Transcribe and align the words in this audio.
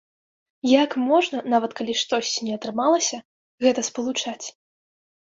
Як 0.83 0.91
можна, 1.09 1.43
нават 1.55 1.77
калі 1.81 1.93
штосьці 2.01 2.39
не 2.49 2.59
атрымалася, 2.59 3.23
гэта 3.67 3.89
спалучаць? 3.93 4.45